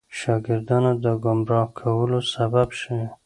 [0.19, 2.99] شاګردانو د ګمراه کولو سبب شي.